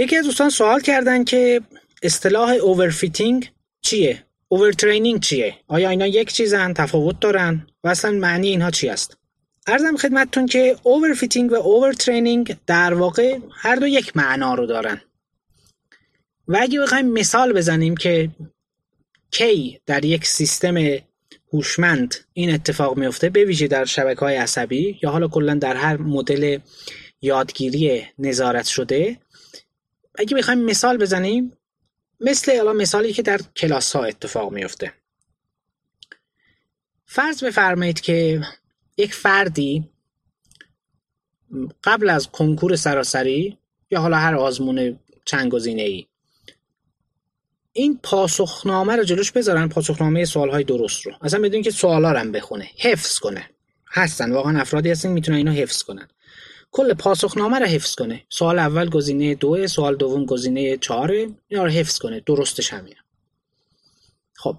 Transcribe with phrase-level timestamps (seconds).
[0.00, 1.60] یکی از دوستان سوال کردن که
[2.02, 3.50] اصطلاح overfitting
[3.82, 9.16] چیه؟ overtraining چیه؟ آیا اینا یک چیزن؟ تفاوت دارن؟ و اصلا معنی اینها چی است؟
[9.66, 15.00] عرضم خدمتتون که overfitting و overtraining در واقع هر دو یک معنا رو دارن.
[16.48, 18.30] و اگه بخوایم مثال بزنیم که
[19.30, 20.76] کی در یک سیستم
[21.52, 25.96] هوشمند این اتفاق میفته به ویژه در شبکه های عصبی یا حالا کلا در هر
[25.96, 26.58] مدل
[27.22, 29.18] یادگیری نظارت شده
[30.20, 31.52] اگه بخوایم مثال بزنیم
[32.20, 34.92] مثل الان مثالی که در کلاس ها اتفاق میفته
[37.06, 38.42] فرض بفرمایید که
[38.96, 39.88] یک فردی
[41.84, 43.58] قبل از کنکور سراسری
[43.90, 46.06] یا حالا هر آزمون چند گزینه ای
[47.72, 51.12] این پاسخنامه رو جلوش بذارن پاسخنامه سوال های درست رو.
[51.20, 52.70] اصلا بدون که سوالا رو بخونه.
[52.78, 53.50] حفظ کنه.
[53.92, 56.08] هستن واقعا افرادی هستن می‌تونن اینو حفظ کنن.
[56.70, 58.24] کل پاسخنامه رو حفظ کنه.
[58.28, 62.20] سوال اول گزینه دو سوال دوم گزینه چهاره اینا رو حفظ کنه.
[62.20, 62.96] درستش همینه.
[64.36, 64.56] خب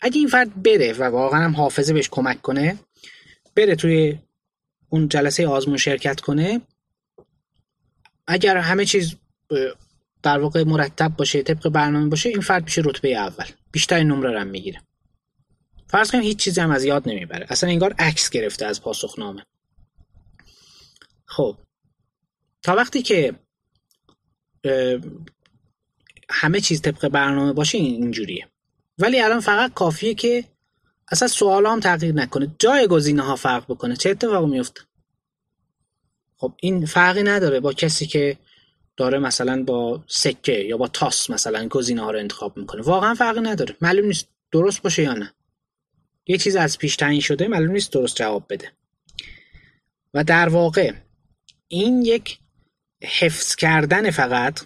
[0.00, 2.78] اگه این فرد بره و واقعا هم حافظه بهش کمک کنه
[3.54, 4.18] بره توی
[4.88, 6.60] اون جلسه آزمون شرکت کنه
[8.26, 9.14] اگر همه چیز
[10.22, 13.46] در واقع مرتب باشه طبق برنامه باشه این فرد میشه رتبه اول.
[13.72, 14.80] بیشتر نمره رو می‌گیره.
[15.86, 17.46] فرض کنیم هیچ چیزی هم از یاد نمی‌بره.
[17.48, 19.46] اصلا انگار عکس گرفته از پاسخنامه.
[21.26, 21.56] خب
[22.62, 23.34] تا وقتی که
[26.30, 28.48] همه چیز طبق برنامه باشه اینجوریه.
[28.98, 30.44] ولی الان فقط کافیه که
[31.08, 32.56] اصلا سوال هم تغییر نکنه.
[32.58, 33.96] جای گزینه ها فرق بکنه.
[33.96, 34.80] چه اتفاقی میفته؟
[36.36, 38.38] خب این فرقی نداره با کسی که
[38.96, 42.82] داره مثلا با سکه یا با تاس مثلا گزینه ها رو انتخاب می‌کنه.
[42.82, 43.76] واقعا فرقی نداره.
[43.80, 45.34] معلوم نیست درست باشه یا نه.
[46.26, 48.72] یه چیز از پیش تعیین شده معلوم نیست درست جواب بده.
[50.14, 50.92] و در واقع
[51.68, 52.38] این یک
[53.02, 54.60] حفظ کردن فقط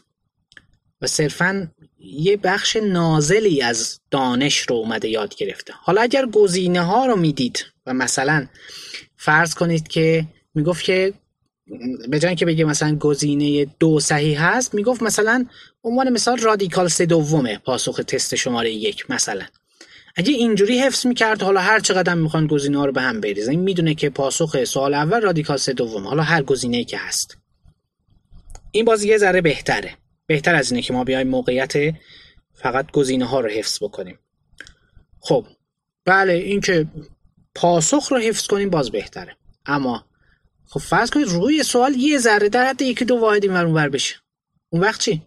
[1.00, 5.72] و صرفا یه بخش نازلی از دانش رو اومده یاد گرفته.
[5.77, 8.46] حالا اگر گزینه ها رو می‌دید و مثلا
[9.17, 11.14] فرض کنید که می‌گفت که
[12.08, 15.46] به جای که بگه مثلا گزینه دو صحیح هست می‌گفت مثلا
[15.84, 19.46] عنوان مثال رادیکال سه دومه پاسخ تست شماره یک مثلا.
[20.17, 23.51] اگه اینجوری حفظ می‌کرد حالا هر چقدر می‌خوان گزینه ها رو به هم بریزن.
[23.51, 26.07] این می‌دونه که پاسخ سوال اول رادیکال سه دوم.
[26.07, 27.39] حالا هر گزینه که هست.
[28.70, 29.97] این بازی یه ذره بهتره.
[30.27, 31.73] بهتر از اینه که ما بیایم موقعیت
[32.55, 34.18] فقط گزینه ها رو حفظ بکنیم.
[35.20, 35.47] خب
[36.05, 36.86] بله این که
[37.55, 39.36] پاسخ رو حفظ کنیم باز بهتره.
[39.67, 40.05] اما
[40.67, 44.17] خب فرض کنید روی سوال یه ذره در حد یکی دو واحد این ور بشه.
[44.70, 45.23] اون وقت چی؟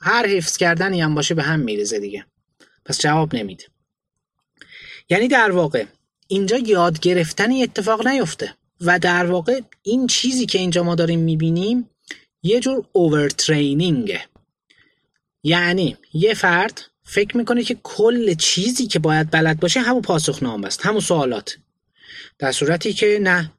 [0.00, 2.26] هر حفظ کردنی هم باشه به هم میرزه دیگه.
[2.84, 3.64] پس جواب نمیده.
[5.10, 5.84] یعنی در واقع
[6.28, 11.90] اینجا یاد گرفتنی اتفاق نیفته و در واقع این چیزی که اینجا ما داریم می‌بینیم
[12.42, 14.20] یه جور اوورترینینگه
[15.42, 20.86] یعنی یه فرد فکر می‌کنه که کل چیزی که باید بلد باشه همون پاسخنامه است
[20.86, 21.56] همون سوالات.
[22.38, 23.52] در صورتی که نه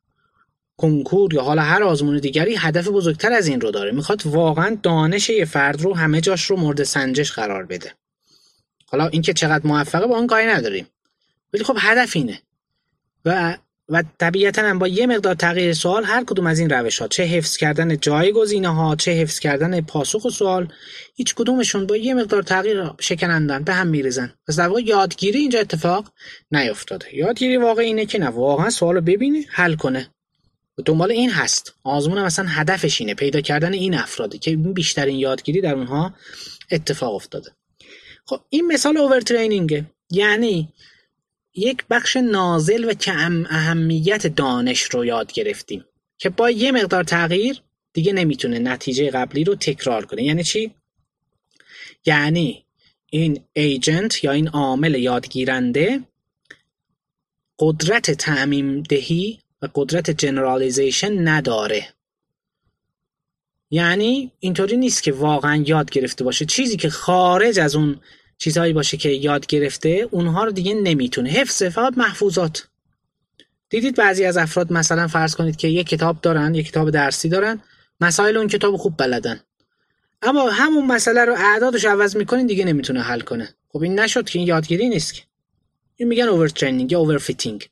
[0.78, 3.92] کنکور یا حالا هر آزمون دیگری هدف بزرگتر از این رو داره.
[3.92, 7.94] می‌خواد واقعا دانش یه فرد رو همه جاش رو مورد سنجش قرار بده.
[8.86, 10.88] حالا اینکه چقدر موفقه با اون کاری نداریم.
[11.54, 12.42] ولی خب هدف اینه.
[13.26, 13.58] و
[13.92, 17.24] و طبیعتا هم با یه مقدار تغییر سوال هر کدوم از این روش ها چه
[17.24, 20.74] حفظ کردن جای گزینه ها چه حفظ کردن پاسخ و سوال
[21.16, 24.34] هیچ کدومشون با یه مقدار تغییر شکنندن به هم میریزن.
[24.48, 26.12] پس در واقع یادگیری اینجا اتفاق
[26.52, 27.16] نیفتاده.
[27.16, 30.10] یادگیری واقع اینه که نه واقعا سوال رو ببینه حل کنه.
[30.86, 31.74] دنبال این هست.
[31.84, 33.14] آزمون هم مثلا هدفش اینه.
[33.14, 36.14] پیدا کردن این افرادی که بیشترین یادگیری در اونها
[36.72, 37.52] اتفاق افتاده.
[38.26, 40.74] خب این مثال اوورترینینگه یعنی
[41.54, 45.86] یک بخش نازل و کم اهمیت دانش رو یاد گرفتیم
[46.18, 47.62] که با یه مقدار تغییر
[47.94, 50.24] دیگه نمی‌تونه نتیجه قبلی رو تکرار کنه.
[50.24, 50.72] یعنی چی؟
[52.06, 52.66] یعنی
[53.06, 56.02] این ایجنت یا این عامل یادگیرنده
[57.60, 61.94] قدرت تعمیم دهی و قدرت جنرالیزیشن نداره.
[63.70, 66.46] یعنی اینطوری نیست که واقعا یاد گرفته باشه.
[66.46, 68.00] چیزی که خارج از اون
[68.41, 71.29] چیزهایی باشه که یاد گرفته اونها رو دیگه نمی‌تونه.
[71.29, 72.67] حفظه فقط محفوظات.
[73.70, 77.61] دیدید بعضی از افراد مثلا فرض کنید که یک کتاب دارن یک کتاب درسی دارن
[78.02, 79.40] مسائل اون کتاب خوب بلدن.
[80.22, 83.55] اما همون مسئله رو اعدادش عوض می‌کنین دیگه نمی‌تونه حل کنه.
[83.70, 85.22] خب این نشد که این یادگیری نیست که.
[85.96, 87.70] این میگن overtraining یا overfitting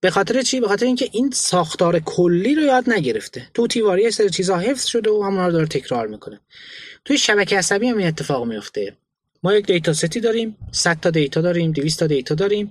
[0.00, 3.46] به خاطر چی؟ به خاطر اینکه این ساختار کلی رو یاد نگرفته.
[3.54, 6.40] تو تیواری سر چیزا حفظ شده و همون رو داره تکرار می‌کنه.
[7.04, 8.96] توی شبکه عصبی هم این اتفاق میفته
[9.44, 12.70] ما یک دیتا ستی داریم 100 تا دیتا داریم 200 تا دیتا داریم.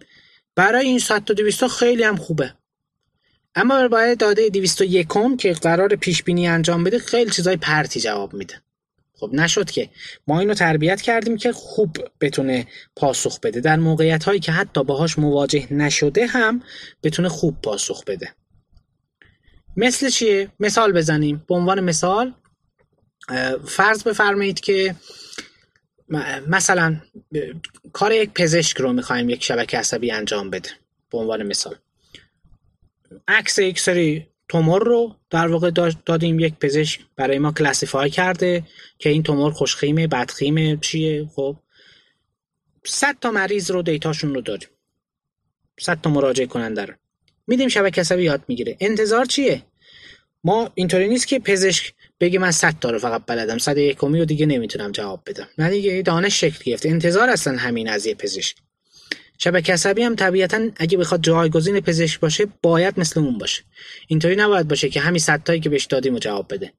[0.55, 2.53] برای این 100 تا 200 تا خیلی هم خوبه.
[3.55, 5.07] اما برای داده 201
[5.39, 8.61] که قرار پیش بینی انجام بده خیلی چیزای پرتی جواب میده.
[9.15, 9.89] خب نشد که
[10.27, 13.59] ما اینو تربیت کردیم که خوب بتونه پاسخ بده.
[13.59, 16.63] در موقعیت هایی که حتی باهاش مواجه نشده هم
[17.03, 18.29] بتونه خوب پاسخ بده.
[19.77, 21.45] مثل چیه؟ مثال بزنیم.
[21.49, 22.33] به عنوان مثال
[23.67, 24.95] فرض بفرمایید که
[26.47, 27.01] مثلا
[27.93, 30.69] کار یک پزشک رو می‌خوایم یک شبکه عصبی انجام بده
[31.11, 31.75] به عنوان مثال.
[33.27, 35.71] عکس یک سری تومور رو در واقع
[36.05, 38.63] دادیم یک پزشک برای ما کلاسیفای کرده
[38.99, 41.55] که این تومور خوشخیمه بدخیمه چیه؟ خب.
[42.85, 44.69] 100 تا مریض رو دیتاشون رو داریم
[45.79, 46.93] 100 تا مراجعه کننده رو.
[47.47, 48.77] میدیم شبکه عصبی یاد می‌گیره.
[48.79, 49.63] انتظار چیه؟
[50.43, 53.57] ما اینطوری نیست که پزشک بگه من 100 تا رو فقط بلدم.
[53.57, 55.47] 101 کمی رو دیگه نمی‌تونم جواب بدم.
[55.57, 56.89] نه دیگه دانش شکل گرفته.
[56.89, 58.55] انتظار اصلا همین از یه پزشک.
[59.37, 63.63] شبکه عصبی هم طبیعتا اگه بخواد جایگزین پزشک باشه باید مثل اون باشه.
[64.07, 66.73] اینطوری نباید باشه که همین صد تایی که بهش دادیم جواب بده.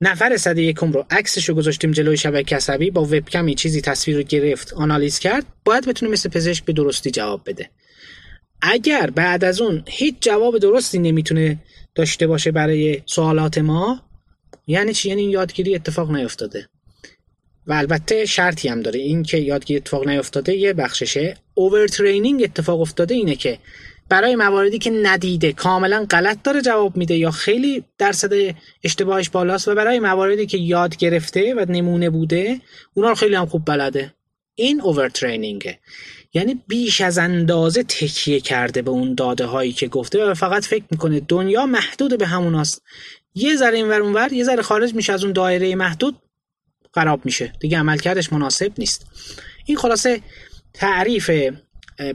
[0.00, 4.22] نفر صد یکم رو عکسش رو گذاشتیم جلوی شبکه عصبی با وبکمی چیزی تصویر رو
[4.22, 7.70] گرفت آنالیز کرد باید بتونه مثل پزشک به درستی جواب بده.
[8.62, 11.58] اگر بعد از اون هیچ جواب درستی نمی‌تونه
[12.00, 14.02] داشته باشه برای سوالات ما
[14.66, 16.68] یعنی چی؟ یعنی یادگیری اتفاق نیفتاده.
[17.66, 19.00] و البته شرطی هم داره.
[19.00, 23.58] این که یادگیری اتفاق نیفتاده یه بخششه اوورترینینگ اتفاق افتاده اینه که
[24.08, 28.32] برای مواردی که ندیده کاملا غلط داره جواب میده یا خیلی درصد
[28.84, 32.60] اشتباهش بالاست و برای مواردی که یاد گرفته و نمونه بوده
[32.94, 34.14] اونا رو خیلی هم خوب بلده.
[34.54, 35.78] این اوورترینینگه
[36.34, 40.84] یعنی بیش از اندازه تکیه کرده به اون داده هایی که گفته و فقط فکر
[40.90, 42.82] می‌کنه دنیا محدود به هموناست
[43.34, 46.16] یه ذره اینور اونور یه ذره خارج میشه از اون دایره محدود
[46.94, 47.52] خراب میشه.
[47.60, 49.06] دیگه عملکردش مناسب نیست.
[49.66, 50.20] این خلاصه
[50.74, 51.30] تعریف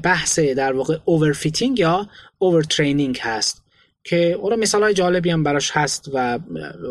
[0.03, 3.64] بحث در واقع overfitting یا overtraining هست.
[4.07, 6.39] که اون مثال های جالبی هم براش هست و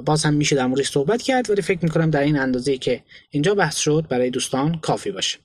[0.05, 3.55] باز هم میشه در موردش صحبت کرد ولی فکر می‌کنم در این اندازه که اینجا
[3.55, 5.39] بحث شد برای دوستان کافی باشه.